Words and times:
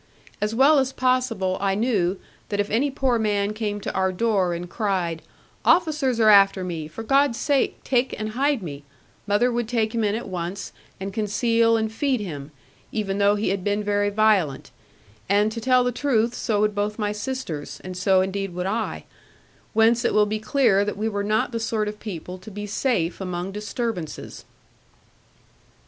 As 0.41 0.55
well 0.55 0.79
as 0.79 0.91
possible 0.91 1.59
I 1.61 1.75
knew, 1.75 2.19
that 2.49 2.59
if 2.59 2.71
any 2.71 2.89
poor 2.89 3.19
man 3.19 3.53
came 3.53 3.79
to 3.81 3.93
our 3.93 4.11
door, 4.11 4.55
and 4.55 4.67
cried, 4.67 5.21
'Officers 5.63 6.19
are 6.19 6.27
after 6.29 6.63
me; 6.63 6.87
for 6.87 7.03
God's 7.03 7.37
sake 7.37 7.83
take 7.83 8.19
and 8.19 8.29
hide 8.29 8.63
me,' 8.63 8.83
mother 9.27 9.51
would 9.51 9.67
take 9.67 9.93
him 9.93 10.03
in 10.03 10.15
at 10.15 10.27
once, 10.27 10.73
and 10.99 11.13
conceal, 11.13 11.77
and 11.77 11.91
feed 11.91 12.19
him, 12.19 12.49
even 12.91 13.19
though 13.19 13.35
he 13.35 13.49
had 13.49 13.63
been 13.63 13.83
very 13.83 14.09
violent; 14.09 14.71
and, 15.29 15.51
to 15.51 15.61
tell 15.61 15.83
the 15.83 15.91
truth, 15.91 16.33
so 16.33 16.61
would 16.61 16.73
both 16.73 16.97
my 16.97 17.11
sisters, 17.11 17.79
and 17.83 17.95
so 17.95 18.21
indeed 18.21 18.55
would 18.55 18.65
I 18.65 19.01
do. 19.01 19.05
Whence 19.73 20.03
it 20.03 20.15
will 20.15 20.25
be 20.25 20.39
clear 20.39 20.83
that 20.83 20.97
we 20.97 21.09
were 21.09 21.23
not 21.23 21.51
the 21.51 21.59
sort 21.59 21.87
of 21.87 21.99
people 21.99 22.39
to 22.39 22.49
be 22.49 22.65
safe 22.65 23.21
among 23.21 23.51
disturbances. 23.51 24.45